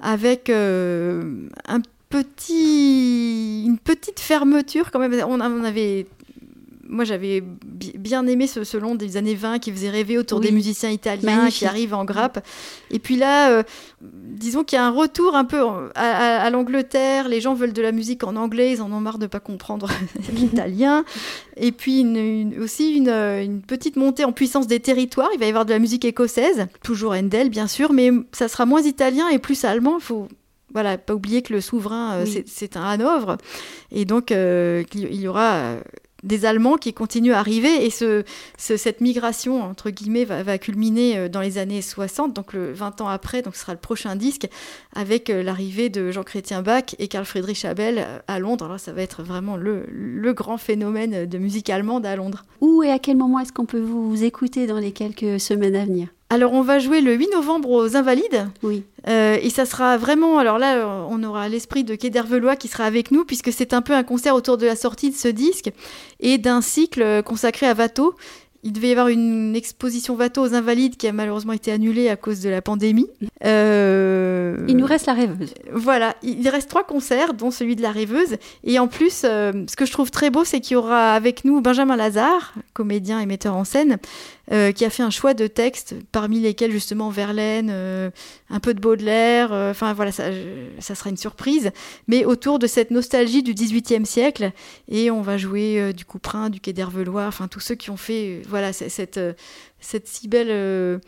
avec 0.00 0.48
euh, 0.48 1.48
un 1.66 1.80
petit, 2.08 3.64
une 3.66 3.78
petite 3.78 4.20
fermeture 4.20 4.90
quand 4.90 5.00
même. 5.00 5.14
On, 5.26 5.40
on 5.40 5.64
avait 5.64 6.06
moi 6.88 7.04
j'avais 7.04 7.42
bien 7.96 8.26
aimé 8.26 8.46
ce, 8.46 8.64
ce, 8.64 8.76
long 8.76 8.94
des 8.94 9.16
années 9.16 9.34
20 9.34 9.58
qui 9.58 9.72
faisait 9.72 9.90
rêver 9.90 10.18
autour 10.18 10.40
des 10.40 10.50
musiciens 10.50 10.90
italiens 10.90 11.48
qui 11.50 11.66
arrivent 11.66 11.94
en 11.94 12.04
grappe. 12.04 12.44
Et 12.90 12.98
puis 12.98 13.16
là, 13.16 13.50
euh, 13.50 13.62
disons 14.00 14.64
qu'il 14.64 14.76
y 14.76 14.80
a 14.80 14.86
un 14.86 14.90
retour 14.90 15.34
un 15.34 15.44
peu 15.44 15.62
à, 15.94 16.48
l'Angleterre. 16.50 17.28
Les 17.28 17.40
gens 17.40 17.54
veulent 17.54 17.72
de 17.72 17.82
la 17.82 17.92
musique 17.92 18.24
en 18.24 18.36
anglais, 18.36 18.72
ils 18.72 18.82
en 18.82 18.92
ont 18.92 19.00
marre 19.00 19.18
de 19.18 19.26
pas 19.26 19.40
comprendre 19.40 19.88
l'italien. 20.32 21.04
Et 21.56 21.72
puis 21.72 22.00
une, 22.00 22.54
aussi 22.60 22.94
une, 22.94 23.08
une, 23.08 23.62
petite 23.62 23.96
montée 23.96 24.24
en 24.24 24.32
puissance 24.32 24.66
des 24.66 24.80
territoires. 24.80 25.30
Il 25.34 25.40
va 25.40 25.46
y 25.46 25.48
avoir 25.48 25.64
de 25.64 25.72
la 25.72 25.78
musique 25.78 26.04
écossaise, 26.04 26.66
toujours 26.82 27.12
Handel 27.12 27.50
bien 27.50 27.66
sûr, 27.66 27.92
mais 27.92 28.10
ça 28.32 28.48
sera 28.48 28.66
moins 28.66 28.82
italien 28.82 29.28
et 29.28 29.38
plus 29.38 29.64
allemand. 29.64 29.96
Il 29.98 30.04
faut 30.04 30.28
voilà, 30.72 30.98
pas 30.98 31.14
oublier 31.14 31.40
que 31.42 31.52
le 31.52 31.60
souverain, 31.60 32.14
euh, 32.14 32.26
c'est 32.46 32.76
un 32.76 32.82
Hanovre. 32.82 33.36
Et 33.92 34.04
donc, 34.04 34.32
euh, 34.32 34.82
il 34.92 35.20
y 35.20 35.28
aura 35.28 35.76
des 36.24 36.46
Allemands 36.46 36.76
qui 36.76 36.92
continuent 36.92 37.34
à 37.34 37.38
arriver 37.38 37.84
et 37.84 37.90
ce, 37.90 38.24
cette 38.56 39.00
migration 39.00 39.62
entre 39.62 39.90
guillemets 39.90 40.24
va, 40.24 40.58
culminer 40.58 41.18
euh, 41.18 41.28
dans 41.28 41.40
les 41.40 41.58
années 41.58 41.82
60, 41.82 42.32
donc 42.32 42.52
le 42.52 42.72
20 42.72 43.00
ans 43.02 43.08
après, 43.08 43.42
donc 43.42 43.54
ce 43.54 43.60
sera 43.60 43.72
le 43.72 43.78
prochain 43.78 44.16
disque 44.16 44.48
avec 44.94 45.30
euh, 45.30 45.42
l'arrivée 45.42 45.90
de 45.90 46.10
Jean-Chrétien 46.10 46.62
Bach 46.62 46.94
et 46.98 47.08
Carl 47.08 47.24
Friedrich 47.24 47.64
Abel 47.64 47.98
euh, 47.98 48.18
à 48.26 48.38
Londres. 48.38 48.64
Alors 48.64 48.80
ça 48.80 48.92
va 48.92 49.02
être 49.02 49.22
vraiment 49.22 49.56
le, 49.56 49.86
le 49.88 50.32
grand 50.32 50.56
phénomène 50.56 51.26
de 51.26 51.38
musique 51.38 51.70
allemande 51.70 52.06
à 52.06 52.16
Londres. 52.16 52.44
Où 52.60 52.82
et 52.82 52.90
à 52.90 52.98
quel 52.98 53.16
moment 53.16 53.38
est-ce 53.40 53.52
qu'on 53.52 53.66
peut 53.66 53.80
vous 53.80 54.24
écouter 54.24 54.66
dans 54.66 54.78
les 54.78 54.92
quelques 54.92 55.38
semaines 55.38 55.76
à 55.76 55.84
venir? 55.84 56.08
Alors 56.34 56.52
on 56.52 56.62
va 56.62 56.78
jouer 56.78 57.00
le 57.00 57.14
8 57.14 57.30
novembre 57.32 57.70
aux 57.70 57.96
Invalides. 57.96 58.48
Oui. 58.62 58.82
Euh, 59.06 59.36
et 59.40 59.50
ça 59.50 59.66
sera 59.66 59.96
vraiment, 59.96 60.38
alors 60.38 60.58
là 60.58 61.06
on 61.08 61.22
aura 61.22 61.48
l'esprit 61.48 61.84
de 61.84 61.94
Quai 61.94 62.10
d'Hervelois 62.10 62.56
qui 62.56 62.68
sera 62.68 62.84
avec 62.84 63.10
nous 63.10 63.24
puisque 63.24 63.52
c'est 63.52 63.72
un 63.72 63.82
peu 63.82 63.94
un 63.94 64.02
concert 64.02 64.34
autour 64.34 64.56
de 64.56 64.66
la 64.66 64.76
sortie 64.76 65.10
de 65.10 65.16
ce 65.16 65.28
disque 65.28 65.70
et 66.20 66.38
d'un 66.38 66.60
cycle 66.60 67.22
consacré 67.22 67.66
à 67.66 67.74
Watteau 67.74 68.14
il 68.64 68.72
devait 68.72 68.88
y 68.88 68.92
avoir 68.92 69.08
une 69.08 69.54
exposition 69.54 70.16
Watteau 70.16 70.42
aux 70.42 70.54
Invalides 70.54 70.96
qui 70.96 71.06
a 71.06 71.12
malheureusement 71.12 71.52
été 71.52 71.70
annulée 71.70 72.08
à 72.08 72.16
cause 72.16 72.40
de 72.40 72.48
la 72.48 72.62
pandémie. 72.62 73.06
Euh, 73.44 74.56
il 74.66 74.78
nous 74.78 74.86
reste 74.86 75.04
la 75.04 75.12
rêveuse. 75.12 75.52
Voilà, 75.70 76.16
il 76.22 76.48
reste 76.48 76.70
trois 76.70 76.82
concerts, 76.82 77.34
dont 77.34 77.50
celui 77.50 77.76
de 77.76 77.82
la 77.82 77.90
rêveuse. 77.90 78.36
Et 78.64 78.78
en 78.78 78.88
plus, 78.88 79.22
euh, 79.24 79.52
ce 79.68 79.76
que 79.76 79.84
je 79.84 79.92
trouve 79.92 80.10
très 80.10 80.30
beau, 80.30 80.44
c'est 80.44 80.60
qu'il 80.60 80.74
y 80.74 80.76
aura 80.76 81.12
avec 81.12 81.44
nous 81.44 81.60
Benjamin 81.60 81.94
Lazare, 81.94 82.54
comédien 82.72 83.20
et 83.20 83.26
metteur 83.26 83.54
en 83.54 83.64
scène, 83.64 83.98
euh, 84.52 84.72
qui 84.72 84.84
a 84.84 84.90
fait 84.90 85.02
un 85.02 85.10
choix 85.10 85.32
de 85.32 85.46
textes, 85.46 85.94
parmi 86.12 86.38
lesquels 86.38 86.70
justement 86.70 87.08
Verlaine, 87.08 87.70
euh, 87.72 88.10
un 88.50 88.60
peu 88.60 88.74
de 88.74 88.80
Baudelaire, 88.80 89.52
euh, 89.54 89.70
enfin 89.70 89.94
voilà, 89.94 90.12
ça, 90.12 90.24
sera 90.94 91.08
une 91.08 91.16
surprise, 91.16 91.70
mais 92.08 92.26
autour 92.26 92.58
de 92.58 92.66
cette 92.66 92.90
nostalgie 92.90 93.42
du 93.42 93.54
XVIIIe 93.54 94.04
siècle, 94.04 94.52
et 94.88 95.10
on 95.10 95.22
va 95.22 95.38
jouer 95.38 95.94
du 95.94 96.04
Couperin, 96.04 96.50
du 96.50 96.60
Quai 96.60 96.74
d'Hervelois, 96.74 97.26
enfin 97.26 97.48
tous 97.48 97.60
ceux 97.60 97.74
qui 97.74 97.90
ont 97.90 97.96
fait 97.96 98.42
voilà, 98.46 98.74
cette, 98.74 99.18
cette 99.80 100.08
si 100.08 100.28
belle 100.28 101.00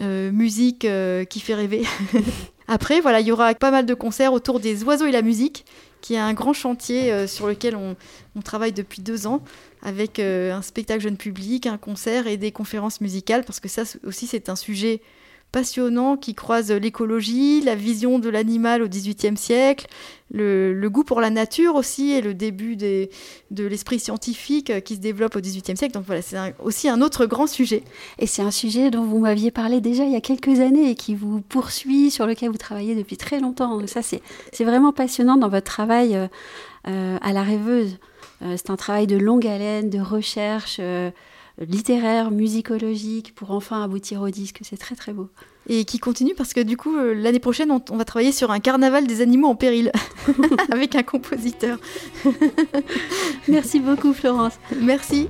musique 0.00 0.86
qui 1.28 1.40
fait 1.40 1.54
rêver. 1.54 1.84
Après, 2.68 3.00
voilà, 3.00 3.20
il 3.20 3.26
y 3.26 3.32
aura 3.32 3.54
pas 3.54 3.70
mal 3.70 3.86
de 3.86 3.94
concerts 3.94 4.32
autour 4.32 4.60
des 4.60 4.84
oiseaux 4.84 5.06
et 5.06 5.12
la 5.12 5.22
musique, 5.22 5.64
qui 6.00 6.14
est 6.14 6.18
un 6.18 6.34
grand 6.34 6.52
chantier 6.52 7.26
sur 7.26 7.48
lequel 7.48 7.74
on, 7.74 7.96
on 8.36 8.42
travaille 8.42 8.72
depuis 8.72 9.02
deux 9.02 9.26
ans 9.26 9.42
avec 9.82 10.18
euh, 10.18 10.52
un 10.52 10.62
spectacle 10.62 11.02
jeune 11.02 11.16
public, 11.16 11.66
un 11.66 11.78
concert 11.78 12.26
et 12.26 12.36
des 12.36 12.52
conférences 12.52 13.00
musicales, 13.00 13.44
parce 13.44 13.60
que 13.60 13.68
ça 13.68 13.82
aussi 14.04 14.26
c'est 14.26 14.48
un 14.48 14.56
sujet 14.56 15.00
passionnant 15.52 16.16
qui 16.16 16.34
croise 16.34 16.70
l'écologie, 16.70 17.60
la 17.62 17.74
vision 17.74 18.18
de 18.18 18.28
l'animal 18.28 18.82
au 18.82 18.88
XVIIIe 18.88 19.36
siècle, 19.36 19.86
le, 20.30 20.88
goût 20.88 21.04
pour 21.04 21.20
la 21.20 21.30
nature 21.30 21.74
aussi 21.74 22.10
et 22.10 22.20
le 22.20 22.34
début 22.34 22.76
de 22.76 23.08
l'esprit 23.50 23.98
scientifique 23.98 24.84
qui 24.84 24.96
se 24.96 25.00
développe 25.00 25.36
au 25.36 25.40
XVIIIe 25.40 25.76
siècle. 25.76 25.94
Donc 25.94 26.04
voilà, 26.06 26.22
c'est 26.22 26.36
aussi 26.62 26.88
un 26.88 27.00
autre 27.00 27.26
grand 27.26 27.46
sujet. 27.46 27.82
Et 28.18 28.26
c'est 28.26 28.42
un 28.42 28.50
sujet 28.50 28.90
dont 28.90 29.04
vous 29.04 29.18
m'aviez 29.18 29.50
parlé 29.50 29.80
déjà 29.80 30.04
il 30.04 30.12
y 30.12 30.16
a 30.16 30.20
quelques 30.20 30.60
années 30.60 30.90
et 30.90 30.94
qui 30.94 31.14
vous 31.14 31.40
poursuit, 31.40 32.10
sur 32.10 32.26
lequel 32.26 32.50
vous 32.50 32.58
travaillez 32.58 32.94
depuis 32.94 33.16
très 33.16 33.40
longtemps. 33.40 33.86
ça, 33.86 34.02
c'est 34.02 34.64
vraiment 34.64 34.92
passionnant 34.92 35.36
dans 35.36 35.48
votre 35.48 35.66
travail 35.66 36.14
euh, 36.14 36.28
euh, 36.86 37.18
à 37.20 37.32
la 37.32 37.42
rêveuse. 37.42 37.98
Euh, 38.42 38.54
c'est 38.56 38.70
un 38.70 38.76
travail 38.76 39.06
de 39.06 39.16
longue 39.16 39.46
haleine, 39.46 39.90
de 39.90 39.98
recherche 39.98 40.78
euh, 40.80 41.10
littéraire, 41.60 42.30
musicologique, 42.30 43.34
pour 43.34 43.50
enfin 43.50 43.82
aboutir 43.82 44.22
au 44.22 44.30
disque. 44.30 44.60
C'est 44.62 44.76
très 44.76 44.94
très 44.94 45.12
beau. 45.12 45.28
Et 45.68 45.84
qui 45.84 45.98
continue 45.98 46.34
parce 46.34 46.54
que 46.54 46.60
du 46.60 46.76
coup, 46.76 46.96
euh, 46.96 47.14
l'année 47.14 47.40
prochaine, 47.40 47.70
on, 47.70 47.96
va 47.96 48.04
travailler 48.04 48.32
sur 48.32 48.50
un 48.50 48.60
carnaval 48.60 49.06
des 49.06 49.20
animaux 49.20 49.48
en 49.48 49.54
péril 49.54 49.92
avec 50.72 50.94
un 50.94 51.02
compositeur. 51.02 51.78
Merci 53.48 53.80
beaucoup 53.80 54.12
Florence. 54.12 54.54
Merci. 54.80 55.28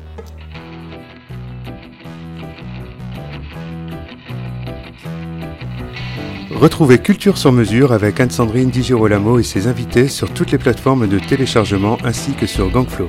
Retrouvez 6.50 6.98
Culture 6.98 7.38
sur 7.38 7.52
mesure 7.52 7.92
avec 7.92 8.18
Anne-Sandrine 8.18 8.70
Di 8.70 8.82
Girolamo 8.82 9.38
et 9.38 9.44
ses 9.44 9.68
invités 9.68 10.08
sur 10.08 10.32
toutes 10.34 10.50
les 10.50 10.58
plateformes 10.58 11.06
de 11.06 11.18
téléchargement 11.20 11.98
ainsi 12.04 12.32
que 12.32 12.46
sur 12.46 12.68
Gangflow. 12.70 13.08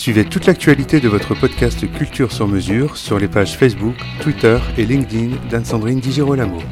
Suivez 0.00 0.24
toute 0.24 0.46
l'actualité 0.46 0.98
de 0.98 1.10
votre 1.10 1.34
podcast 1.34 1.78
Culture 1.92 2.32
sur 2.32 2.48
mesure 2.48 2.96
sur 2.96 3.18
les 3.18 3.28
pages 3.28 3.58
Facebook, 3.58 3.96
Twitter 4.22 4.56
et 4.78 4.86
LinkedIn 4.86 5.36
d'Anne-Sandrine 5.50 6.00
Di 6.00 6.10
Girolamo. 6.10 6.62